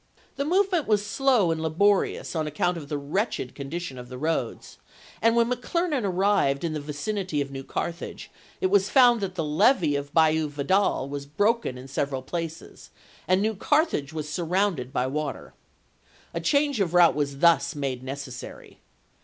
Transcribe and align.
The 0.35 0.45
movement 0.45 0.87
was 0.87 1.05
slow 1.05 1.51
and 1.51 1.61
laborious 1.61 2.35
on 2.35 2.47
account 2.47 2.75
of 2.75 2.89
the 2.89 2.97
wretched 2.97 3.53
condition 3.53 3.99
of 3.99 4.09
the 4.09 4.17
roads, 4.17 4.79
and 5.21 5.35
when 5.35 5.51
McClernand 5.51 6.05
arrived 6.05 6.63
in 6.63 6.73
the 6.73 6.79
vicinity 6.79 7.39
of 7.39 7.51
New 7.51 7.63
Carthage, 7.63 8.31
it 8.61 8.71
was 8.71 8.89
found 8.89 9.21
that 9.21 9.35
the 9.35 9.43
levee 9.43 9.95
of 9.95 10.11
Bayou 10.11 10.47
Vidal 10.47 11.07
was 11.07 11.27
broken 11.27 11.77
in 11.77 11.87
several 11.87 12.23
places, 12.23 12.89
and 13.27 13.43
New 13.43 13.53
Carthage 13.53 14.11
was 14.11 14.27
surrounded 14.27 14.91
by 14.91 15.05
water. 15.05 15.53
A 16.33 16.41
change 16.41 16.79
of 16.79 16.95
route 16.95 17.13
was 17.13 17.37
thus 17.37 17.75
made 17.75 18.01
necessary. 18.01 18.79